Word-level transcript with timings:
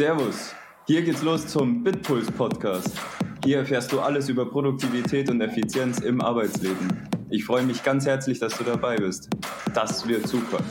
Servus, 0.00 0.54
hier 0.86 1.02
geht's 1.02 1.20
los 1.20 1.46
zum 1.46 1.84
Bitpuls 1.84 2.30
Podcast. 2.30 2.88
Hier 3.44 3.58
erfährst 3.58 3.92
du 3.92 4.00
alles 4.00 4.30
über 4.30 4.50
Produktivität 4.50 5.28
und 5.28 5.42
Effizienz 5.42 5.98
im 5.98 6.22
Arbeitsleben. 6.22 7.06
Ich 7.28 7.44
freue 7.44 7.64
mich 7.64 7.82
ganz 7.82 8.06
herzlich, 8.06 8.38
dass 8.38 8.56
du 8.56 8.64
dabei 8.64 8.96
bist. 8.96 9.28
Das 9.74 10.08
wird 10.08 10.26
super. 10.26 10.64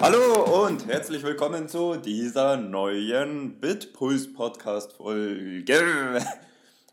Hallo 0.00 0.66
und 0.66 0.88
herzlich 0.88 1.22
willkommen 1.22 1.68
zu 1.68 1.94
dieser 1.94 2.56
neuen 2.56 3.60
Bitpuls 3.60 4.32
Podcast 4.32 4.94
Folge. 4.94 6.20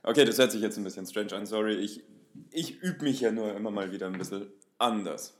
Okay, 0.04 0.26
das 0.26 0.38
hört 0.38 0.52
sich 0.52 0.62
jetzt 0.62 0.78
ein 0.78 0.84
bisschen 0.84 1.08
strange 1.08 1.34
an, 1.34 1.48
sorry. 1.48 1.74
Ich, 1.78 2.04
ich 2.52 2.80
übe 2.84 3.06
mich 3.06 3.22
ja 3.22 3.32
nur 3.32 3.56
immer 3.56 3.72
mal 3.72 3.92
wieder 3.92 4.06
ein 4.06 4.20
bisschen 4.20 4.52
anders. 4.78 5.34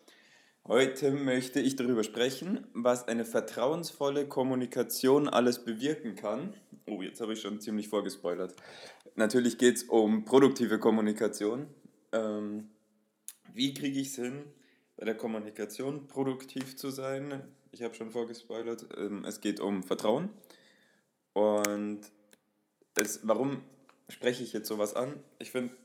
Heute 0.66 1.12
möchte 1.12 1.60
ich 1.60 1.76
darüber 1.76 2.06
sprechen, 2.06 2.66
was 2.74 3.10
eine 3.10 3.26
vertrauensvolle 3.26 4.30
Kommunikation 4.30 5.28
alles 5.28 5.66
bewirken 5.66 6.16
kann. 6.16 6.54
Oh, 6.86 7.02
jetzt 7.02 7.20
habe 7.20 7.34
ich 7.34 7.42
schon 7.42 7.60
ziemlich 7.60 7.90
vorgespoilert. 7.90 8.56
Natürlich 9.16 9.58
geht 9.58 9.76
es 9.76 9.84
um 9.84 10.24
produktive 10.24 10.80
Kommunikation. 10.80 11.68
Ähm, 12.14 12.70
wie 13.54 13.74
kriege 13.74 14.00
ich 14.00 14.08
es 14.08 14.16
hin, 14.16 14.46
bei 14.96 15.04
der 15.04 15.16
Kommunikation 15.16 16.08
produktiv 16.08 16.78
zu 16.78 16.92
sein? 16.92 17.44
Ich 17.74 17.84
habe 17.84 17.94
schon 17.94 18.12
vorgespoilert. 18.12 18.88
Ähm, 18.96 19.26
es 19.26 19.42
geht 19.42 19.60
um 19.60 19.84
Vertrauen. 19.84 20.30
Und 21.34 22.00
es, 22.96 23.20
warum 23.24 23.64
spreche 24.08 24.44
ich 24.46 24.54
jetzt 24.54 24.70
sowas 24.70 24.96
an? 24.96 25.22
Ich 25.40 25.52
finde, 25.52 25.76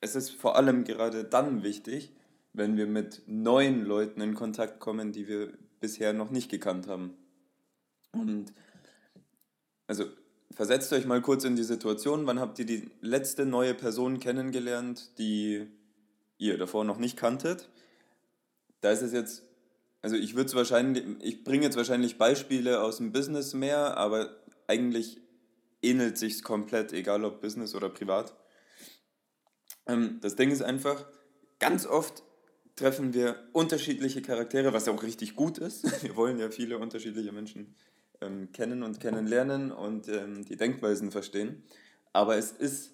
es 0.00 0.16
ist 0.16 0.30
vor 0.30 0.56
allem 0.56 0.82
gerade 0.82 1.22
dann 1.22 1.62
wichtig, 1.62 2.17
wenn 2.58 2.76
wir 2.76 2.86
mit 2.86 3.22
neuen 3.26 3.84
Leuten 3.84 4.20
in 4.20 4.34
Kontakt 4.34 4.80
kommen, 4.80 5.12
die 5.12 5.28
wir 5.28 5.52
bisher 5.80 6.12
noch 6.12 6.30
nicht 6.30 6.50
gekannt 6.50 6.88
haben. 6.88 7.16
Und 8.12 8.52
also 9.86 10.04
versetzt 10.50 10.92
euch 10.92 11.06
mal 11.06 11.22
kurz 11.22 11.44
in 11.44 11.56
die 11.56 11.62
Situation, 11.62 12.26
wann 12.26 12.40
habt 12.40 12.58
ihr 12.58 12.66
die 12.66 12.90
letzte 13.00 13.46
neue 13.46 13.74
Person 13.74 14.18
kennengelernt, 14.18 15.18
die 15.18 15.68
ihr 16.36 16.58
davor 16.58 16.84
noch 16.84 16.98
nicht 16.98 17.16
kanntet? 17.16 17.70
Da 18.80 18.90
ist 18.90 19.02
es 19.02 19.12
jetzt, 19.12 19.44
also 20.02 20.16
ich 20.16 20.34
würde 20.34 20.48
es 20.48 20.54
wahrscheinlich, 20.54 21.04
ich 21.22 21.44
bringe 21.44 21.64
jetzt 21.64 21.76
wahrscheinlich 21.76 22.18
Beispiele 22.18 22.82
aus 22.82 22.98
dem 22.98 23.12
Business 23.12 23.54
mehr, 23.54 23.96
aber 23.96 24.36
eigentlich 24.66 25.20
ähnelt 25.80 26.18
sich 26.18 26.42
komplett, 26.42 26.92
egal 26.92 27.24
ob 27.24 27.40
Business 27.40 27.74
oder 27.74 27.88
privat. 27.88 28.34
Ähm, 29.86 30.18
das 30.20 30.34
Ding 30.34 30.50
ist 30.50 30.62
einfach, 30.62 31.06
ganz 31.60 31.86
oft 31.86 32.24
treffen 32.78 33.12
wir 33.12 33.36
unterschiedliche 33.52 34.22
Charaktere, 34.22 34.72
was 34.72 34.86
ja 34.86 34.92
auch 34.92 35.02
richtig 35.02 35.36
gut 35.36 35.58
ist. 35.58 35.84
Wir 36.02 36.16
wollen 36.16 36.38
ja 36.38 36.50
viele 36.50 36.78
unterschiedliche 36.78 37.32
Menschen 37.32 37.74
ähm, 38.20 38.52
kennen 38.52 38.82
und 38.82 39.00
kennenlernen 39.00 39.72
und 39.72 40.08
ähm, 40.08 40.44
die 40.44 40.56
Denkweisen 40.56 41.10
verstehen. 41.10 41.62
Aber 42.12 42.36
es 42.36 42.52
ist, 42.52 42.92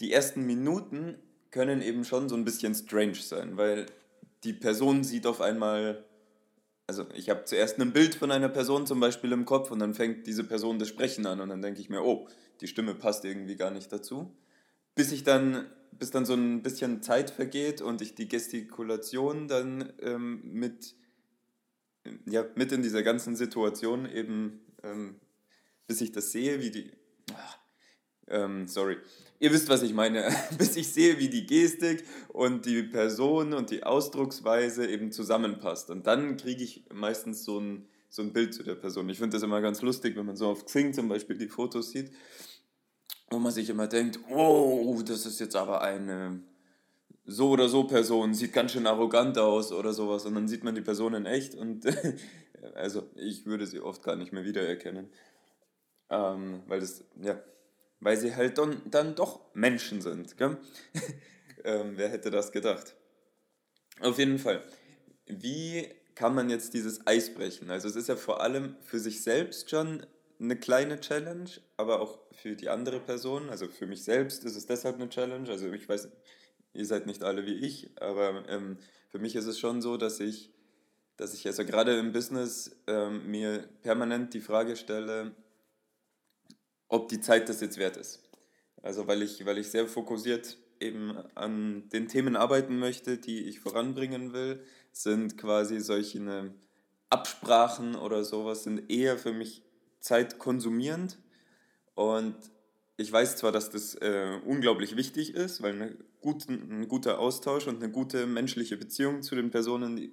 die 0.00 0.12
ersten 0.12 0.44
Minuten 0.44 1.16
können 1.50 1.82
eben 1.82 2.04
schon 2.04 2.28
so 2.28 2.36
ein 2.36 2.44
bisschen 2.44 2.74
strange 2.74 3.14
sein, 3.14 3.56
weil 3.56 3.86
die 4.44 4.52
Person 4.52 5.04
sieht 5.04 5.26
auf 5.26 5.40
einmal, 5.40 6.04
also 6.86 7.06
ich 7.14 7.30
habe 7.30 7.44
zuerst 7.44 7.80
ein 7.80 7.92
Bild 7.92 8.14
von 8.14 8.30
einer 8.30 8.48
Person 8.48 8.86
zum 8.86 9.00
Beispiel 9.00 9.32
im 9.32 9.44
Kopf 9.44 9.70
und 9.70 9.78
dann 9.78 9.94
fängt 9.94 10.26
diese 10.26 10.44
Person 10.44 10.78
das 10.78 10.88
Sprechen 10.88 11.26
an 11.26 11.40
und 11.40 11.48
dann 11.48 11.62
denke 11.62 11.80
ich 11.80 11.88
mir, 11.88 12.02
oh, 12.02 12.28
die 12.60 12.68
Stimme 12.68 12.94
passt 12.94 13.24
irgendwie 13.24 13.56
gar 13.56 13.70
nicht 13.70 13.92
dazu. 13.92 14.34
Bis 14.94 15.12
ich 15.12 15.24
dann 15.24 15.66
bis 15.92 16.10
dann 16.10 16.24
so 16.24 16.34
ein 16.34 16.62
bisschen 16.62 17.02
Zeit 17.02 17.30
vergeht 17.30 17.80
und 17.80 18.02
ich 18.02 18.14
die 18.14 18.28
Gestikulation 18.28 19.48
dann 19.48 19.92
ähm, 20.00 20.40
mit, 20.44 20.94
ja, 22.26 22.44
mit 22.54 22.72
in 22.72 22.82
dieser 22.82 23.02
ganzen 23.02 23.36
Situation 23.36 24.10
eben, 24.10 24.60
ähm, 24.82 25.16
bis 25.86 26.00
ich 26.00 26.12
das 26.12 26.32
sehe, 26.32 26.60
wie 26.60 26.70
die, 26.70 26.92
ach, 27.34 27.58
ähm, 28.28 28.66
sorry, 28.68 28.96
ihr 29.40 29.52
wisst, 29.52 29.68
was 29.68 29.82
ich 29.82 29.92
meine, 29.92 30.28
bis 30.58 30.76
ich 30.76 30.92
sehe, 30.92 31.18
wie 31.18 31.28
die 31.28 31.46
Gestik 31.46 32.04
und 32.28 32.64
die 32.64 32.82
Person 32.82 33.52
und 33.52 33.70
die 33.70 33.82
Ausdrucksweise 33.82 34.86
eben 34.86 35.12
zusammenpasst. 35.12 35.90
Und 35.90 36.06
dann 36.06 36.36
kriege 36.36 36.62
ich 36.62 36.84
meistens 36.92 37.44
so 37.44 37.58
ein, 37.58 37.88
so 38.08 38.22
ein 38.22 38.32
Bild 38.32 38.54
zu 38.54 38.62
der 38.62 38.74
Person. 38.74 39.08
Ich 39.08 39.18
finde 39.18 39.36
das 39.36 39.42
immer 39.42 39.60
ganz 39.60 39.82
lustig, 39.82 40.16
wenn 40.16 40.26
man 40.26 40.36
so 40.36 40.48
auf 40.48 40.64
Xing 40.64 40.94
zum 40.94 41.08
Beispiel 41.08 41.36
die 41.36 41.48
Fotos 41.48 41.90
sieht 41.90 42.10
wo 43.30 43.38
man 43.38 43.52
sich 43.52 43.70
immer 43.70 43.86
denkt, 43.86 44.18
oh, 44.28 45.00
das 45.06 45.24
ist 45.24 45.38
jetzt 45.40 45.56
aber 45.56 45.80
eine 45.82 46.40
so 47.24 47.50
oder 47.50 47.68
so 47.68 47.84
Person, 47.84 48.34
sieht 48.34 48.52
ganz 48.52 48.72
schön 48.72 48.88
arrogant 48.88 49.38
aus 49.38 49.72
oder 49.72 49.92
sowas. 49.92 50.26
Und 50.26 50.34
dann 50.34 50.48
sieht 50.48 50.64
man 50.64 50.74
die 50.74 50.80
Person 50.80 51.14
in 51.14 51.26
echt 51.26 51.54
und 51.54 51.86
also 52.74 53.08
ich 53.14 53.46
würde 53.46 53.66
sie 53.66 53.80
oft 53.80 54.02
gar 54.02 54.16
nicht 54.16 54.32
mehr 54.32 54.44
wiedererkennen. 54.44 55.08
Ähm, 56.10 56.62
weil 56.66 56.80
das, 56.80 57.04
ja, 57.22 57.40
weil 58.00 58.16
sie 58.16 58.34
halt 58.34 58.58
dann, 58.58 58.82
dann 58.86 59.14
doch 59.14 59.54
Menschen 59.54 60.00
sind. 60.00 60.36
Gell? 60.36 60.58
ähm, 61.64 61.92
wer 61.94 62.08
hätte 62.08 62.30
das 62.30 62.50
gedacht? 62.50 62.96
Auf 64.00 64.18
jeden 64.18 64.38
Fall. 64.38 64.64
Wie 65.26 65.86
kann 66.16 66.34
man 66.34 66.50
jetzt 66.50 66.74
dieses 66.74 67.06
Eis 67.06 67.32
brechen? 67.32 67.70
Also 67.70 67.86
es 67.86 67.94
ist 67.94 68.08
ja 68.08 68.16
vor 68.16 68.40
allem 68.40 68.74
für 68.80 68.98
sich 68.98 69.22
selbst 69.22 69.70
schon 69.70 70.04
eine 70.40 70.56
kleine 70.56 71.00
Challenge, 71.00 71.50
aber 71.76 72.00
auch 72.00 72.18
für 72.32 72.56
die 72.56 72.68
andere 72.68 73.00
Person. 73.00 73.50
Also 73.50 73.68
für 73.68 73.86
mich 73.86 74.04
selbst 74.04 74.44
ist 74.44 74.56
es 74.56 74.66
deshalb 74.66 74.96
eine 74.96 75.08
Challenge. 75.08 75.48
Also 75.48 75.70
ich 75.72 75.88
weiß, 75.88 76.08
ihr 76.72 76.86
seid 76.86 77.06
nicht 77.06 77.22
alle 77.22 77.46
wie 77.46 77.54
ich, 77.54 77.90
aber 78.00 78.48
ähm, 78.48 78.78
für 79.08 79.18
mich 79.18 79.36
ist 79.36 79.46
es 79.46 79.58
schon 79.58 79.82
so, 79.82 79.96
dass 79.96 80.20
ich, 80.20 80.50
dass 81.16 81.34
ich 81.34 81.46
also 81.46 81.64
gerade 81.64 81.98
im 81.98 82.12
Business 82.12 82.76
ähm, 82.86 83.30
mir 83.30 83.68
permanent 83.82 84.32
die 84.32 84.40
Frage 84.40 84.76
stelle, 84.76 85.34
ob 86.88 87.08
die 87.08 87.20
Zeit 87.20 87.48
das 87.48 87.60
jetzt 87.60 87.78
wert 87.78 87.96
ist. 87.96 88.22
Also 88.82 89.06
weil 89.06 89.22
ich, 89.22 89.44
weil 89.44 89.58
ich 89.58 89.70
sehr 89.70 89.86
fokussiert 89.86 90.56
eben 90.80 91.18
an 91.34 91.88
den 91.90 92.08
Themen 92.08 92.36
arbeiten 92.36 92.78
möchte, 92.78 93.18
die 93.18 93.44
ich 93.44 93.60
voranbringen 93.60 94.32
will, 94.32 94.64
sind 94.92 95.36
quasi 95.36 95.80
solche 95.80 96.54
Absprachen 97.10 97.96
oder 97.96 98.24
sowas 98.24 98.64
sind 98.64 98.90
eher 98.90 99.18
für 99.18 99.32
mich 99.32 99.62
zeitkonsumierend 100.00 101.18
und 101.94 102.34
ich 102.96 103.10
weiß 103.10 103.36
zwar, 103.36 103.50
dass 103.50 103.70
das 103.70 103.94
äh, 103.94 104.38
unglaublich 104.44 104.96
wichtig 104.96 105.34
ist, 105.34 105.62
weil 105.62 105.72
eine 105.72 105.96
gute, 106.20 106.52
ein 106.52 106.86
guter 106.86 107.18
Austausch 107.18 107.66
und 107.66 107.82
eine 107.82 107.90
gute 107.90 108.26
menschliche 108.26 108.76
Beziehung 108.76 109.22
zu 109.22 109.34
den 109.34 109.50
Personen 109.50 109.96
die, 109.96 110.12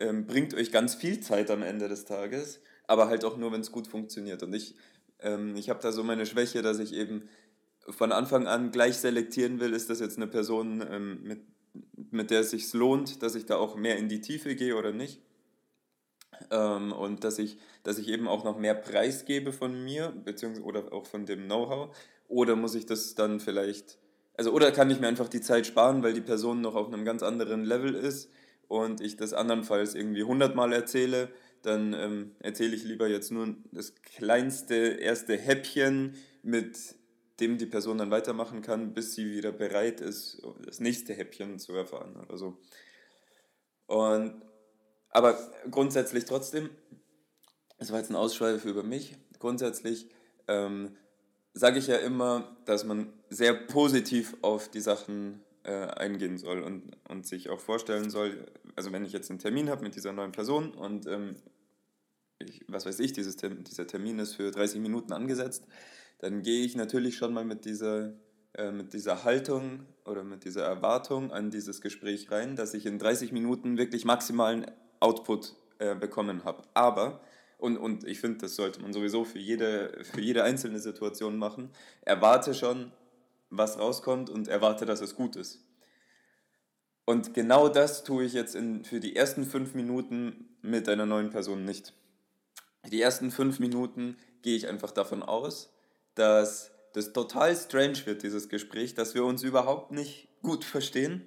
ähm, 0.00 0.26
bringt 0.26 0.54
euch 0.54 0.70
ganz 0.70 0.94
viel 0.94 1.20
Zeit 1.20 1.50
am 1.50 1.62
Ende 1.62 1.88
des 1.88 2.04
Tages, 2.04 2.60
aber 2.86 3.08
halt 3.08 3.24
auch 3.24 3.36
nur, 3.36 3.52
wenn 3.52 3.60
es 3.60 3.72
gut 3.72 3.88
funktioniert. 3.88 4.42
Und 4.42 4.54
ich, 4.54 4.74
ähm, 5.20 5.56
ich 5.56 5.70
habe 5.70 5.80
da 5.82 5.92
so 5.92 6.04
meine 6.04 6.26
Schwäche, 6.26 6.62
dass 6.62 6.78
ich 6.78 6.94
eben 6.94 7.28
von 7.88 8.12
Anfang 8.12 8.46
an 8.46 8.70
gleich 8.70 8.96
selektieren 8.96 9.60
will, 9.60 9.72
ist 9.72 9.90
das 9.90 10.00
jetzt 10.00 10.16
eine 10.16 10.26
Person, 10.26 10.84
ähm, 10.88 11.22
mit, 11.22 11.40
mit 12.10 12.30
der 12.30 12.40
es 12.40 12.50
sich 12.50 12.72
lohnt, 12.72 13.22
dass 13.22 13.34
ich 13.34 13.46
da 13.46 13.56
auch 13.56 13.76
mehr 13.76 13.98
in 13.98 14.08
die 14.08 14.20
Tiefe 14.20 14.54
gehe 14.54 14.76
oder 14.76 14.92
nicht. 14.92 15.20
Ähm, 16.50 16.92
und 16.92 17.24
dass 17.24 17.38
ich, 17.38 17.58
dass 17.82 17.98
ich 17.98 18.08
eben 18.08 18.28
auch 18.28 18.44
noch 18.44 18.58
mehr 18.58 18.74
Preis 18.74 19.24
gebe 19.24 19.52
von 19.52 19.84
mir, 19.84 20.12
beziehungsweise 20.24 20.64
oder 20.64 20.92
auch 20.92 21.06
von 21.06 21.26
dem 21.26 21.44
Know-how. 21.44 21.96
Oder 22.28 22.56
muss 22.56 22.74
ich 22.74 22.86
das 22.86 23.14
dann 23.14 23.40
vielleicht, 23.40 23.98
also 24.36 24.52
oder 24.52 24.72
kann 24.72 24.90
ich 24.90 25.00
mir 25.00 25.08
einfach 25.08 25.28
die 25.28 25.40
Zeit 25.40 25.66
sparen, 25.66 26.02
weil 26.02 26.14
die 26.14 26.20
Person 26.20 26.60
noch 26.60 26.74
auf 26.74 26.86
einem 26.86 27.04
ganz 27.04 27.22
anderen 27.22 27.64
Level 27.64 27.94
ist 27.94 28.30
und 28.68 29.00
ich 29.00 29.16
das 29.16 29.32
andernfalls 29.32 29.94
irgendwie 29.94 30.24
hundertmal 30.24 30.72
erzähle, 30.72 31.28
dann 31.62 31.94
ähm, 31.94 32.32
erzähle 32.40 32.74
ich 32.74 32.84
lieber 32.84 33.08
jetzt 33.08 33.30
nur 33.30 33.54
das 33.72 33.94
kleinste 34.02 34.74
erste 34.74 35.36
Häppchen, 35.36 36.14
mit 36.42 36.76
dem 37.40 37.58
die 37.58 37.66
Person 37.66 37.98
dann 37.98 38.10
weitermachen 38.10 38.62
kann, 38.62 38.94
bis 38.94 39.14
sie 39.14 39.30
wieder 39.32 39.50
bereit 39.52 40.00
ist, 40.00 40.42
das 40.64 40.80
nächste 40.80 41.14
Häppchen 41.14 41.58
zu 41.58 41.72
erfahren 41.72 42.16
oder 42.16 42.36
so. 42.36 42.58
Und 43.86 44.42
aber 45.14 45.38
grundsätzlich 45.70 46.24
trotzdem, 46.24 46.68
das 47.78 47.92
war 47.92 48.00
jetzt 48.00 48.10
ein 48.10 48.16
Ausschweife 48.16 48.68
über 48.68 48.82
mich, 48.82 49.16
grundsätzlich 49.38 50.08
ähm, 50.48 50.96
sage 51.54 51.78
ich 51.78 51.86
ja 51.86 51.96
immer, 51.96 52.56
dass 52.66 52.84
man 52.84 53.12
sehr 53.30 53.54
positiv 53.54 54.36
auf 54.42 54.68
die 54.68 54.80
Sachen 54.80 55.40
äh, 55.62 55.86
eingehen 55.86 56.36
soll 56.36 56.62
und, 56.62 56.96
und 57.08 57.26
sich 57.26 57.48
auch 57.48 57.60
vorstellen 57.60 58.10
soll, 58.10 58.44
also 58.74 58.90
wenn 58.90 59.04
ich 59.04 59.12
jetzt 59.12 59.30
einen 59.30 59.38
Termin 59.38 59.70
habe 59.70 59.84
mit 59.84 59.94
dieser 59.94 60.12
neuen 60.12 60.32
Person 60.32 60.74
und 60.74 61.06
ähm, 61.06 61.36
ich, 62.40 62.64
was 62.66 62.84
weiß 62.84 62.98
ich, 62.98 63.12
dieses, 63.12 63.36
dieser 63.36 63.86
Termin 63.86 64.18
ist 64.18 64.34
für 64.34 64.50
30 64.50 64.80
Minuten 64.80 65.12
angesetzt, 65.12 65.64
dann 66.18 66.42
gehe 66.42 66.64
ich 66.64 66.74
natürlich 66.74 67.16
schon 67.16 67.32
mal 67.32 67.44
mit 67.44 67.64
dieser, 67.66 68.14
äh, 68.54 68.72
mit 68.72 68.92
dieser 68.92 69.22
Haltung 69.22 69.86
oder 70.04 70.24
mit 70.24 70.44
dieser 70.44 70.64
Erwartung 70.64 71.30
an 71.30 71.52
dieses 71.52 71.80
Gespräch 71.80 72.32
rein, 72.32 72.56
dass 72.56 72.74
ich 72.74 72.84
in 72.84 72.98
30 72.98 73.30
Minuten 73.30 73.78
wirklich 73.78 74.04
maximalen 74.04 74.66
Output 75.04 75.54
äh, 75.78 75.94
bekommen 75.94 76.44
habe. 76.44 76.62
Aber, 76.72 77.20
und, 77.58 77.76
und 77.76 78.04
ich 78.04 78.20
finde, 78.20 78.38
das 78.38 78.56
sollte 78.56 78.80
man 78.80 78.92
sowieso 78.92 79.24
für 79.24 79.38
jede, 79.38 80.02
für 80.02 80.20
jede 80.20 80.42
einzelne 80.42 80.78
Situation 80.78 81.36
machen, 81.36 81.70
erwarte 82.02 82.54
schon, 82.54 82.90
was 83.50 83.78
rauskommt 83.78 84.30
und 84.30 84.48
erwarte, 84.48 84.86
dass 84.86 85.02
es 85.02 85.14
gut 85.14 85.36
ist. 85.36 85.60
Und 87.04 87.34
genau 87.34 87.68
das 87.68 88.02
tue 88.02 88.24
ich 88.24 88.32
jetzt 88.32 88.54
in, 88.54 88.84
für 88.84 88.98
die 88.98 89.14
ersten 89.14 89.44
fünf 89.44 89.74
Minuten 89.74 90.56
mit 90.62 90.88
einer 90.88 91.04
neuen 91.04 91.30
Person 91.30 91.64
nicht. 91.64 91.92
die 92.90 93.02
ersten 93.02 93.30
fünf 93.30 93.60
Minuten 93.60 94.16
gehe 94.42 94.56
ich 94.56 94.68
einfach 94.68 94.90
davon 94.90 95.22
aus, 95.22 95.70
dass 96.14 96.70
das 96.94 97.12
total 97.12 97.54
strange 97.56 98.06
wird, 98.06 98.22
dieses 98.22 98.48
Gespräch, 98.48 98.94
dass 98.94 99.14
wir 99.14 99.24
uns 99.24 99.42
überhaupt 99.42 99.90
nicht 99.90 100.28
gut 100.42 100.64
verstehen. 100.64 101.26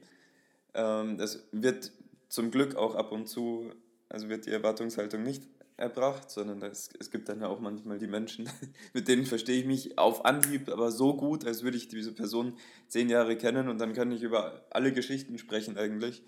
Ähm, 0.73 1.17
das 1.17 1.43
wird 1.51 1.91
zum 2.29 2.51
Glück 2.51 2.75
auch 2.75 2.95
ab 2.95 3.11
und 3.11 3.27
zu, 3.27 3.71
also 4.09 4.29
wird 4.29 4.45
die 4.45 4.51
Erwartungshaltung 4.51 5.23
nicht 5.23 5.43
erbracht, 5.77 6.31
sondern 6.31 6.59
das, 6.59 6.89
es 6.99 7.11
gibt 7.11 7.29
dann 7.29 7.41
ja 7.41 7.47
auch 7.47 7.59
manchmal 7.59 7.99
die 7.99 8.07
Menschen, 8.07 8.49
mit 8.93 9.07
denen 9.07 9.25
verstehe 9.25 9.59
ich 9.59 9.65
mich 9.65 9.97
auf 9.97 10.25
Anhieb, 10.25 10.69
aber 10.69 10.91
so 10.91 11.15
gut, 11.15 11.45
als 11.45 11.63
würde 11.63 11.77
ich 11.77 11.87
diese 11.87 12.13
Person 12.13 12.57
zehn 12.87 13.09
Jahre 13.09 13.37
kennen 13.37 13.69
und 13.69 13.79
dann 13.79 13.93
kann 13.93 14.11
ich 14.11 14.23
über 14.23 14.65
alle 14.71 14.91
Geschichten 14.91 15.37
sprechen 15.37 15.77
eigentlich, 15.77 16.23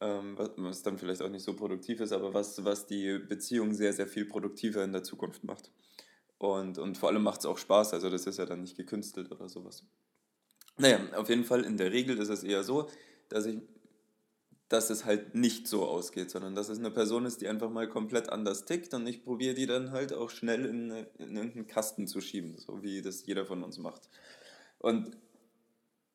ähm, 0.00 0.38
was, 0.38 0.50
was, 0.56 0.82
dann 0.82 0.96
vielleicht 0.96 1.20
auch 1.22 1.28
nicht 1.28 1.44
so 1.44 1.54
produktiv 1.54 2.00
ist, 2.00 2.12
aber 2.12 2.32
was, 2.32 2.64
was 2.64 2.86
die 2.86 3.18
Beziehung 3.18 3.74
sehr, 3.74 3.92
sehr 3.92 4.06
viel 4.06 4.24
produktiver 4.24 4.82
in 4.82 4.92
der 4.92 5.02
Zukunft 5.02 5.44
macht. 5.44 5.70
Und, 6.38 6.78
und 6.78 6.98
vor 6.98 7.10
allem 7.10 7.22
macht 7.22 7.40
es 7.40 7.46
auch 7.46 7.58
Spaß, 7.58 7.92
also 7.92 8.10
das 8.10 8.26
ist 8.26 8.38
ja 8.38 8.46
dann 8.46 8.62
nicht 8.62 8.76
gekünstelt 8.76 9.30
oder 9.30 9.48
sowas. 9.48 9.84
Naja, 10.78 10.98
auf 11.14 11.28
jeden 11.28 11.44
Fall 11.44 11.64
in 11.64 11.76
der 11.76 11.92
Regel 11.92 12.18
ist 12.18 12.30
es 12.30 12.42
eher 12.42 12.64
so, 12.64 12.88
dass 13.28 13.44
ich 13.44 13.60
dass 14.72 14.88
es 14.88 15.04
halt 15.04 15.34
nicht 15.34 15.68
so 15.68 15.84
ausgeht, 15.84 16.30
sondern 16.30 16.54
dass 16.54 16.70
es 16.70 16.78
eine 16.78 16.90
Person 16.90 17.26
ist, 17.26 17.42
die 17.42 17.48
einfach 17.48 17.68
mal 17.68 17.86
komplett 17.86 18.30
anders 18.30 18.64
tickt 18.64 18.94
und 18.94 19.06
ich 19.06 19.22
probiere 19.22 19.54
die 19.54 19.66
dann 19.66 19.90
halt 19.90 20.14
auch 20.14 20.30
schnell 20.30 20.64
in, 20.64 20.90
in 21.18 21.36
irgendeinen 21.36 21.66
Kasten 21.66 22.06
zu 22.06 22.22
schieben, 22.22 22.56
so 22.56 22.82
wie 22.82 23.02
das 23.02 23.26
jeder 23.26 23.44
von 23.44 23.62
uns 23.62 23.76
macht. 23.76 24.08
Und 24.78 25.10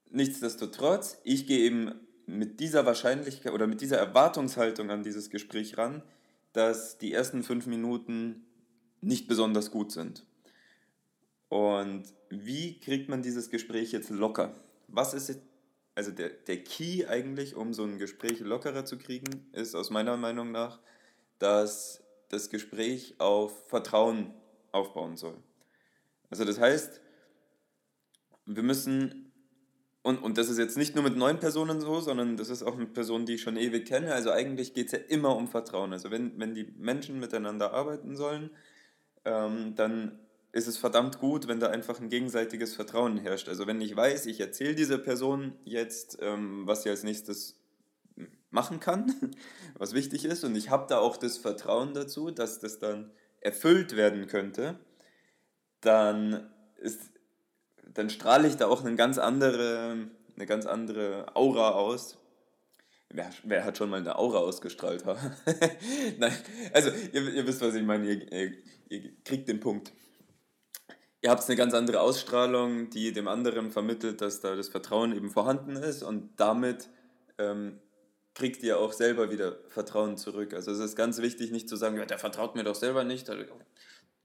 nichtsdestotrotz, 0.10 1.20
ich 1.24 1.46
gehe 1.46 1.60
eben 1.60 1.94
mit 2.26 2.60
dieser 2.60 2.86
Wahrscheinlichkeit 2.88 3.54
oder 3.54 3.68
mit 3.68 3.80
dieser 3.80 3.98
Erwartungshaltung 3.98 4.90
an 4.90 5.04
dieses 5.04 5.30
Gespräch 5.30 5.78
ran, 5.78 6.02
dass 6.54 6.98
die 6.98 7.14
ersten 7.14 7.44
fünf 7.44 7.68
Minuten 7.68 8.48
nicht 9.02 9.28
besonders 9.28 9.70
gut 9.70 9.92
sind. 9.92 10.26
Und 11.48 12.06
wie 12.30 12.80
kriegt 12.80 13.08
man 13.08 13.22
dieses 13.22 13.52
Gespräch 13.52 13.92
jetzt 13.92 14.10
locker? 14.10 14.56
Was 14.88 15.14
ist 15.14 15.30
also 15.98 16.12
der, 16.12 16.30
der 16.30 16.64
Key 16.64 17.08
eigentlich, 17.08 17.56
um 17.56 17.74
so 17.74 17.84
ein 17.84 17.98
Gespräch 17.98 18.40
lockerer 18.40 18.86
zu 18.86 19.00
kriegen, 19.00 19.50
ist 19.52 19.74
aus 19.74 19.90
meiner 19.90 20.16
Meinung 20.16 20.52
nach, 20.52 20.80
dass 21.40 22.04
das 22.30 22.52
Gespräch 22.52 23.16
auf 23.18 23.68
Vertrauen 23.68 24.32
aufbauen 24.72 25.18
soll. 25.18 25.34
Also 26.30 26.46
das 26.46 26.60
heißt, 26.60 27.02
wir 28.46 28.62
müssen, 28.62 29.34
und, 30.04 30.22
und 30.22 30.38
das 30.38 30.50
ist 30.50 30.60
jetzt 30.60 30.78
nicht 30.78 30.94
nur 30.94 31.04
mit 31.04 31.18
neuen 31.18 31.40
Personen 31.40 31.82
so, 31.82 32.00
sondern 32.00 32.38
das 32.38 32.50
ist 32.50 32.62
auch 32.62 32.76
mit 32.76 32.94
Personen, 32.94 33.26
die 33.26 33.34
ich 33.34 33.42
schon 33.42 33.58
ewig 33.58 33.88
kenne. 33.88 34.14
Also 34.14 34.30
eigentlich 34.30 34.76
geht 34.76 34.88
es 34.88 34.92
ja 34.92 35.00
immer 35.00 35.36
um 35.36 35.48
Vertrauen. 35.48 35.94
Also 35.94 36.12
wenn, 36.12 36.40
wenn 36.40 36.54
die 36.54 36.76
Menschen 36.78 37.20
miteinander 37.20 37.74
arbeiten 37.74 38.16
sollen, 38.16 38.52
ähm, 39.26 39.74
dann 39.74 40.20
ist 40.58 40.68
es 40.68 40.78
verdammt 40.78 41.20
gut, 41.20 41.48
wenn 41.48 41.60
da 41.60 41.68
einfach 41.68 42.00
ein 42.00 42.10
gegenseitiges 42.10 42.74
Vertrauen 42.74 43.18
herrscht. 43.18 43.48
Also 43.48 43.68
wenn 43.68 43.80
ich 43.80 43.96
weiß, 43.96 44.26
ich 44.26 44.40
erzähle 44.40 44.74
dieser 44.74 44.98
Person 44.98 45.54
jetzt, 45.64 46.18
ähm, 46.20 46.66
was 46.66 46.82
sie 46.82 46.90
als 46.90 47.04
nächstes 47.04 47.60
machen 48.50 48.80
kann, 48.80 49.14
was 49.78 49.94
wichtig 49.94 50.26
ist, 50.26 50.44
und 50.44 50.56
ich 50.56 50.72
habe 50.72 50.88
da 50.90 50.98
auch 50.98 51.18
das 51.18 51.38
Vertrauen 51.38 51.94
dazu, 51.94 52.32
dass 52.32 52.60
das 52.60 52.80
dann 52.80 53.12
erfüllt 53.40 53.96
werden 53.96 54.26
könnte, 54.26 54.80
dann, 55.82 56.50
ist, 56.78 57.12
dann 57.94 58.10
strahle 58.10 58.48
ich 58.48 58.56
da 58.56 58.66
auch 58.66 58.84
eine 58.84 58.96
ganz 58.96 59.20
andere, 59.20 60.10
eine 60.36 60.46
ganz 60.48 60.66
andere 60.66 61.36
Aura 61.36 61.72
aus. 61.74 62.18
Wer, 63.10 63.30
wer 63.44 63.64
hat 63.64 63.78
schon 63.78 63.92
mal 63.92 64.00
eine 64.00 64.18
Aura 64.18 64.40
ausgestrahlt? 64.40 65.06
Nein, 66.18 66.36
also 66.74 66.90
ihr, 67.14 67.32
ihr, 67.36 67.46
wisst, 67.46 67.62
was 67.62 67.76
ich 67.76 67.84
meine, 67.84 68.12
ihr, 68.12 68.32
ihr, 68.32 68.54
ihr 68.90 69.12
kriegt 69.24 69.48
den 69.48 69.60
Punkt 69.60 69.94
ihr 71.22 71.30
habt 71.30 71.48
eine 71.48 71.56
ganz 71.56 71.74
andere 71.74 72.02
Ausstrahlung, 72.02 72.90
die 72.90 73.12
dem 73.12 73.28
anderen 73.28 73.72
vermittelt, 73.72 74.22
dass 74.22 74.40
da 74.40 74.56
das 74.56 74.70
Vertrauen 74.70 75.16
eben 75.16 75.30
vorhanden 75.30 75.76
ist 75.76 76.04
und 76.04 76.32
damit 76.38 76.90
ähm, 77.38 77.80
kriegt 78.34 78.62
ihr 78.64 78.80
auch 78.80 78.94
selber 78.94 79.32
wieder 79.32 79.58
Vertrauen 79.68 80.16
zurück. 80.16 80.54
Also 80.54 80.72
es 80.72 80.80
ist 80.80 80.96
ganz 80.96 81.22
wichtig, 81.22 81.52
nicht 81.52 81.68
zu 81.68 81.76
sagen, 81.76 81.98
ja, 81.98 82.06
der 82.06 82.20
vertraut 82.20 82.56
mir 82.56 82.64
doch 82.64 82.76
selber 82.76 83.04
nicht. 83.04 83.28
Der, 83.28 83.38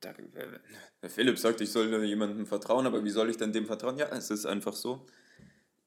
der 0.02 1.10
Philipp 1.10 1.38
sagt, 1.38 1.60
ich 1.62 1.72
soll 1.72 2.04
jemandem 2.04 2.46
vertrauen, 2.46 2.86
aber 2.86 3.04
wie 3.04 3.10
soll 3.10 3.30
ich 3.30 3.38
denn 3.38 3.52
dem 3.52 3.66
vertrauen? 3.66 3.96
Ja, 3.96 4.08
es 4.08 4.30
ist 4.30 4.44
einfach 4.44 4.74
so. 4.74 5.06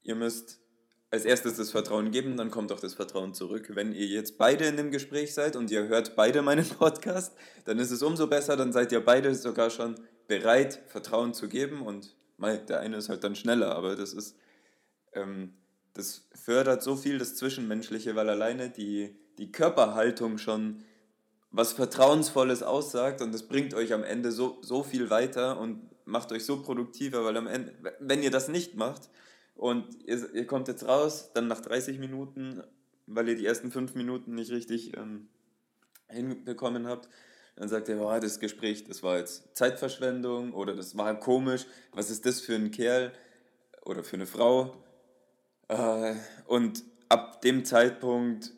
Ihr 0.02 0.16
müsst 0.16 0.60
als 1.10 1.24
erstes 1.24 1.56
das 1.56 1.70
Vertrauen 1.70 2.10
geben, 2.10 2.36
dann 2.36 2.50
kommt 2.50 2.72
auch 2.72 2.80
das 2.80 2.94
Vertrauen 2.94 3.32
zurück. 3.32 3.70
Wenn 3.74 3.92
ihr 3.92 4.06
jetzt 4.06 4.38
beide 4.38 4.66
in 4.66 4.76
dem 4.76 4.90
Gespräch 4.90 5.34
seid 5.34 5.56
und 5.56 5.70
ihr 5.70 5.86
hört 5.88 6.16
beide 6.16 6.42
meinen 6.42 6.68
Podcast, 6.78 7.36
dann 7.64 7.78
ist 7.78 7.90
es 7.90 8.02
umso 8.02 8.26
besser, 8.26 8.56
dann 8.56 8.72
seid 8.72 8.92
ihr 8.92 9.04
beide 9.04 9.34
sogar 9.34 9.70
schon 9.70 9.94
bereit, 10.26 10.82
Vertrauen 10.86 11.34
zu 11.34 11.48
geben 11.48 11.82
und 11.82 12.16
der 12.38 12.80
eine 12.80 12.96
ist 12.96 13.08
halt 13.08 13.24
dann 13.24 13.36
schneller, 13.36 13.74
aber 13.74 13.96
das 13.96 14.12
ist, 14.12 14.36
ähm, 15.14 15.54
das 15.94 16.26
fördert 16.34 16.82
so 16.82 16.96
viel 16.96 17.18
das 17.18 17.36
Zwischenmenschliche, 17.36 18.14
weil 18.14 18.28
alleine 18.28 18.68
die, 18.68 19.16
die 19.38 19.52
Körperhaltung 19.52 20.36
schon 20.36 20.82
was 21.50 21.72
Vertrauensvolles 21.72 22.62
aussagt 22.62 23.22
und 23.22 23.32
das 23.32 23.44
bringt 23.44 23.72
euch 23.72 23.94
am 23.94 24.04
Ende 24.04 24.32
so, 24.32 24.58
so 24.60 24.82
viel 24.82 25.08
weiter 25.08 25.58
und 25.58 25.88
macht 26.04 26.32
euch 26.32 26.44
so 26.44 26.60
produktiver, 26.60 27.24
weil 27.24 27.36
am 27.36 27.46
Ende, 27.46 27.72
wenn 28.00 28.22
ihr 28.22 28.30
das 28.30 28.48
nicht 28.48 28.74
macht 28.74 29.08
und 29.56 30.02
ihr, 30.04 30.34
ihr 30.34 30.46
kommt 30.46 30.68
jetzt 30.68 30.86
raus, 30.86 31.30
dann 31.34 31.48
nach 31.48 31.60
30 31.60 31.98
Minuten, 31.98 32.62
weil 33.06 33.28
ihr 33.28 33.36
die 33.36 33.46
ersten 33.46 33.70
5 33.70 33.94
Minuten 33.94 34.34
nicht 34.34 34.50
richtig 34.50 34.96
ähm, 34.96 35.28
hinbekommen 36.08 36.86
habt, 36.86 37.08
dann 37.56 37.68
sagt 37.68 37.88
er, 37.88 38.00
oh, 38.00 38.18
das 38.20 38.38
Gespräch, 38.38 38.84
das 38.84 39.02
war 39.02 39.18
jetzt 39.18 39.56
Zeitverschwendung 39.56 40.52
oder 40.52 40.74
das 40.74 40.96
war 40.96 41.18
komisch, 41.18 41.66
was 41.92 42.10
ist 42.10 42.26
das 42.26 42.40
für 42.40 42.54
ein 42.54 42.70
Kerl 42.70 43.12
oder 43.84 44.04
für 44.04 44.16
eine 44.16 44.26
Frau? 44.26 44.76
Äh, 45.68 46.14
und 46.46 46.84
ab 47.08 47.40
dem 47.40 47.64
Zeitpunkt 47.64 48.52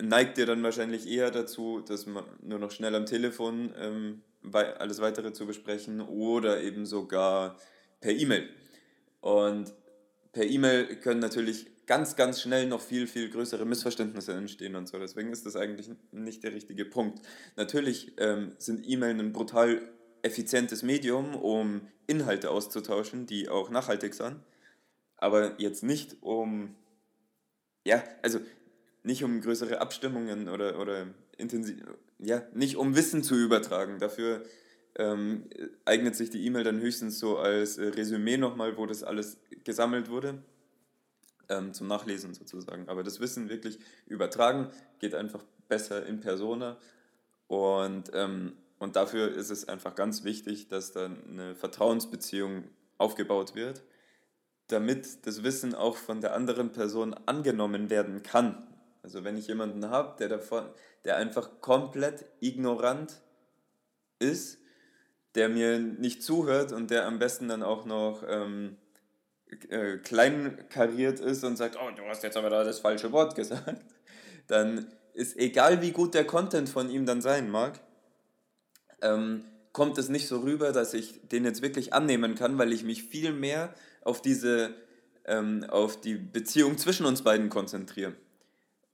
neigt 0.00 0.38
ihr 0.38 0.46
dann 0.46 0.62
wahrscheinlich 0.62 1.08
eher 1.08 1.32
dazu, 1.32 1.80
dass 1.80 2.06
man 2.06 2.24
nur 2.40 2.60
noch 2.60 2.70
schnell 2.70 2.94
am 2.94 3.06
Telefon 3.06 3.74
ähm, 3.76 4.22
alles 4.52 5.00
weitere 5.00 5.32
zu 5.32 5.46
besprechen 5.46 6.00
oder 6.00 6.62
eben 6.62 6.86
sogar 6.86 7.56
per 8.00 8.12
E-Mail. 8.12 8.48
Und 9.20 9.74
per 10.32 10.44
E-Mail 10.44 10.96
können 10.96 11.20
natürlich 11.20 11.66
ganz, 11.86 12.16
ganz 12.16 12.40
schnell 12.40 12.66
noch 12.66 12.80
viel, 12.80 13.06
viel 13.06 13.30
größere 13.30 13.64
Missverständnisse 13.64 14.34
entstehen 14.34 14.76
und 14.76 14.88
so. 14.88 14.98
Deswegen 14.98 15.32
ist 15.32 15.46
das 15.46 15.56
eigentlich 15.56 15.90
nicht 16.12 16.44
der 16.44 16.52
richtige 16.52 16.84
Punkt. 16.84 17.20
Natürlich 17.56 18.12
ähm, 18.18 18.52
sind 18.58 18.86
E-Mail 18.86 19.18
ein 19.18 19.32
brutal 19.32 19.80
effizientes 20.22 20.82
Medium, 20.82 21.34
um 21.34 21.80
Inhalte 22.06 22.50
auszutauschen, 22.50 23.26
die 23.26 23.48
auch 23.48 23.70
nachhaltig 23.70 24.14
sind, 24.14 24.36
aber 25.16 25.60
jetzt 25.60 25.82
nicht 25.82 26.22
um, 26.22 26.74
ja, 27.84 28.02
also 28.22 28.40
nicht 29.02 29.24
um 29.24 29.40
größere 29.40 29.80
Abstimmungen 29.80 30.48
oder, 30.48 30.78
oder 30.80 31.06
intensiv, 31.36 31.76
ja, 32.18 32.42
nicht 32.52 32.76
um 32.76 32.96
Wissen 32.96 33.22
zu 33.22 33.36
übertragen. 33.36 33.98
Dafür 33.98 34.42
ähm, 34.98 35.48
eignet 35.84 36.16
sich 36.16 36.30
die 36.30 36.44
E-Mail 36.44 36.64
dann 36.64 36.80
höchstens 36.80 37.18
so 37.18 37.38
als 37.38 37.78
äh, 37.78 37.86
Resümee 37.86 38.36
nochmal, 38.36 38.76
wo 38.76 38.86
das 38.86 39.02
alles 39.02 39.38
gesammelt 39.64 40.10
wurde 40.10 40.42
ähm, 41.48 41.72
zum 41.72 41.86
Nachlesen 41.86 42.34
sozusagen. 42.34 42.88
Aber 42.88 43.02
das 43.02 43.20
Wissen 43.20 43.48
wirklich 43.48 43.78
übertragen 44.06 44.70
geht 44.98 45.14
einfach 45.14 45.44
besser 45.68 46.04
in 46.06 46.20
Persona 46.20 46.78
und, 47.46 48.10
ähm, 48.12 48.52
und 48.78 48.96
dafür 48.96 49.34
ist 49.34 49.50
es 49.50 49.66
einfach 49.68 49.94
ganz 49.94 50.24
wichtig, 50.24 50.68
dass 50.68 50.92
dann 50.92 51.18
eine 51.28 51.54
Vertrauensbeziehung 51.54 52.64
aufgebaut 52.98 53.54
wird, 53.54 53.82
damit 54.68 55.26
das 55.26 55.42
Wissen 55.42 55.74
auch 55.74 55.96
von 55.96 56.20
der 56.20 56.34
anderen 56.34 56.72
Person 56.72 57.14
angenommen 57.26 57.90
werden 57.90 58.22
kann. 58.22 58.66
Also 59.02 59.24
wenn 59.24 59.36
ich 59.36 59.46
jemanden 59.48 59.88
habe, 59.88 60.16
der, 60.18 60.28
davon, 60.28 60.68
der 61.04 61.16
einfach 61.16 61.60
komplett 61.60 62.26
ignorant 62.40 63.22
ist, 64.18 64.58
der 65.38 65.48
mir 65.48 65.78
nicht 65.78 66.24
zuhört 66.24 66.72
und 66.72 66.90
der 66.90 67.06
am 67.06 67.20
besten 67.20 67.46
dann 67.46 67.62
auch 67.62 67.84
noch 67.84 68.24
ähm, 68.28 68.76
äh, 69.68 69.98
kleinkariert 69.98 71.20
ist 71.20 71.44
und 71.44 71.56
sagt, 71.56 71.76
oh, 71.80 71.94
du 71.94 72.02
hast 72.06 72.24
jetzt 72.24 72.36
aber 72.36 72.50
da 72.50 72.64
das 72.64 72.80
falsche 72.80 73.12
Wort 73.12 73.36
gesagt, 73.36 73.84
dann 74.48 74.88
ist 75.14 75.36
egal, 75.36 75.80
wie 75.80 75.92
gut 75.92 76.14
der 76.14 76.26
Content 76.26 76.68
von 76.68 76.90
ihm 76.90 77.06
dann 77.06 77.22
sein 77.22 77.50
mag, 77.50 77.78
ähm, 79.00 79.44
kommt 79.72 79.96
es 79.98 80.08
nicht 80.08 80.26
so 80.26 80.40
rüber, 80.40 80.72
dass 80.72 80.92
ich 80.92 81.28
den 81.28 81.44
jetzt 81.44 81.62
wirklich 81.62 81.92
annehmen 81.92 82.34
kann, 82.34 82.58
weil 82.58 82.72
ich 82.72 82.82
mich 82.82 83.04
viel 83.04 83.32
mehr 83.32 83.72
auf 84.02 84.20
diese, 84.20 84.74
ähm, 85.24 85.64
auf 85.68 86.00
die 86.00 86.16
Beziehung 86.16 86.78
zwischen 86.78 87.06
uns 87.06 87.22
beiden 87.22 87.48
konzentriere. 87.48 88.16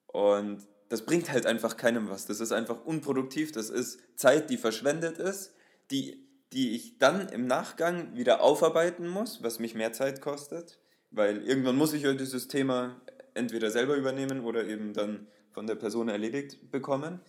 Und 0.08 0.58
das 0.90 1.06
bringt 1.06 1.32
halt 1.32 1.46
einfach 1.46 1.78
keinem 1.78 2.10
was. 2.10 2.26
Das 2.26 2.40
ist 2.40 2.52
einfach 2.52 2.84
unproduktiv. 2.84 3.50
Das 3.52 3.70
ist 3.70 3.98
Zeit, 4.14 4.50
die 4.50 4.58
verschwendet 4.58 5.16
ist, 5.16 5.54
die 5.90 6.23
die 6.54 6.74
ich 6.74 6.98
dann 6.98 7.28
im 7.28 7.46
Nachgang 7.46 8.16
wieder 8.16 8.40
aufarbeiten 8.40 9.08
muss, 9.08 9.42
was 9.42 9.58
mich 9.58 9.74
mehr 9.74 9.92
Zeit 9.92 10.20
kostet, 10.20 10.78
weil 11.10 11.42
irgendwann 11.46 11.76
muss 11.76 11.92
ich 11.92 12.02
ja 12.02 12.14
dieses 12.14 12.48
Thema 12.48 13.00
entweder 13.34 13.70
selber 13.70 13.96
übernehmen 13.96 14.44
oder 14.44 14.64
eben 14.64 14.92
dann 14.92 15.26
von 15.50 15.66
der 15.66 15.74
Person 15.74 16.08
erledigt 16.08 16.70
bekommen. 16.70 17.20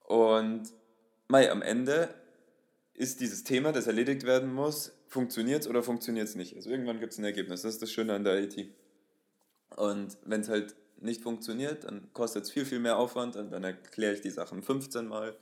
Und 0.00 0.72
Mai, 1.28 1.50
am 1.50 1.62
Ende 1.62 2.08
ist 2.94 3.20
dieses 3.20 3.44
Thema, 3.44 3.72
das 3.72 3.86
erledigt 3.86 4.24
werden 4.24 4.52
muss, 4.52 4.92
funktioniert 5.06 5.62
es 5.62 5.68
oder 5.68 5.82
funktioniert 5.82 6.28
es 6.28 6.34
nicht. 6.34 6.56
Also 6.56 6.70
irgendwann 6.70 7.00
gibt 7.00 7.12
es 7.12 7.18
ein 7.18 7.24
Ergebnis. 7.24 7.62
Das 7.62 7.74
ist 7.74 7.82
das 7.82 7.92
Schöne 7.92 8.14
an 8.14 8.24
der 8.24 8.42
IT. 8.42 8.72
Und 9.76 10.16
wenn 10.24 10.40
es 10.40 10.48
halt 10.48 10.74
nicht 11.00 11.22
funktioniert, 11.22 11.84
dann 11.84 12.12
kostet 12.12 12.44
es 12.44 12.50
viel, 12.50 12.64
viel 12.64 12.78
mehr 12.78 12.96
Aufwand 12.96 13.36
und 13.36 13.50
dann 13.50 13.64
erkläre 13.64 14.14
ich 14.14 14.20
die 14.20 14.30
Sachen 14.30 14.62
15 14.62 15.06
Mal. 15.06 15.36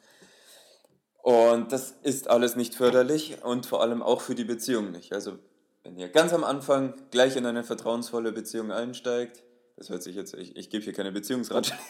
Und 1.23 1.71
das 1.71 1.95
ist 2.03 2.29
alles 2.29 2.57
nicht 2.57 2.75
förderlich 2.75 3.45
und 3.45 3.65
vor 3.65 3.81
allem 3.81 4.03
auch 4.03 4.21
für 4.21 4.35
die 4.35 4.45
Beziehung 4.45 4.91
nicht. 4.91 5.13
Also 5.13 5.39
wenn 5.85 5.97
ihr 5.97 6.09
ganz 6.09 6.33
am 6.33 6.43
Anfang 6.43 6.95
gleich 7.13 7.37
in 7.37 7.47
eine 7.47 7.63
vertrauensvolle 7.63 8.33
Beziehung 8.33 8.73
einsteigt, 8.73 9.45
das 9.77 9.89
hört 9.89 10.03
sich 10.03 10.17
jetzt, 10.17 10.35
ich, 10.35 10.57
ich 10.57 10.69
gebe 10.69 10.83
hier 10.83 10.93
keine 10.93 11.13
Beziehungsratschläge, 11.13 11.81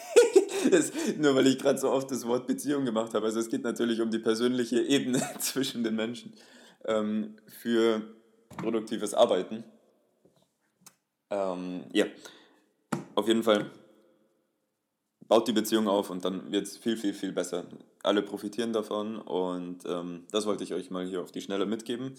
nur 1.18 1.34
weil 1.34 1.46
ich 1.46 1.58
gerade 1.58 1.78
so 1.78 1.90
oft 1.90 2.10
das 2.10 2.26
Wort 2.26 2.46
Beziehung 2.46 2.84
gemacht 2.84 3.14
habe. 3.14 3.24
Also 3.24 3.40
es 3.40 3.48
geht 3.48 3.64
natürlich 3.64 4.02
um 4.02 4.10
die 4.10 4.18
persönliche 4.18 4.80
Ebene 4.80 5.22
zwischen 5.38 5.82
den 5.82 5.96
Menschen 5.96 6.34
ähm, 6.84 7.36
für 7.46 8.02
produktives 8.58 9.14
Arbeiten. 9.14 9.64
Ähm, 11.30 11.84
ja, 11.92 12.04
auf 13.14 13.28
jeden 13.28 13.42
Fall 13.42 13.70
baut 15.32 15.48
die 15.48 15.52
Beziehung 15.52 15.88
auf 15.88 16.10
und 16.10 16.26
dann 16.26 16.52
wird 16.52 16.66
es 16.66 16.76
viel, 16.76 16.94
viel, 16.94 17.14
viel 17.14 17.32
besser. 17.32 17.64
Alle 18.02 18.20
profitieren 18.20 18.74
davon 18.74 19.16
und 19.16 19.78
ähm, 19.86 20.26
das 20.30 20.44
wollte 20.44 20.62
ich 20.62 20.74
euch 20.74 20.90
mal 20.90 21.06
hier 21.06 21.22
auf 21.22 21.32
die 21.32 21.40
Schnelle 21.40 21.64
mitgeben. 21.64 22.12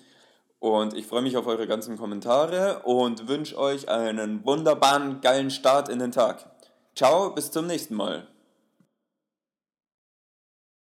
Und 0.60 0.96
ich 0.96 1.06
freue 1.06 1.22
mich 1.22 1.38
auf 1.38 1.46
eure 1.46 1.68
ganzen 1.68 1.96
Kommentare 1.96 2.82
und 2.86 3.28
wünsche 3.28 3.56
euch 3.56 3.88
einen 3.88 4.44
wunderbaren, 4.44 5.22
geilen 5.22 5.52
Start 5.52 5.90
in 5.90 6.00
den 6.00 6.12
Tag. 6.12 6.50
Ciao, 6.96 7.30
bis 7.30 7.52
zum 7.52 7.68
nächsten 7.68 7.94
Mal. 7.94 8.33